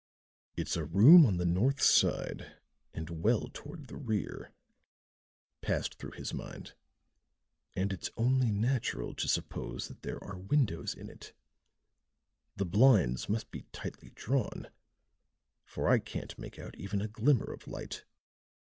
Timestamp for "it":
11.07-11.33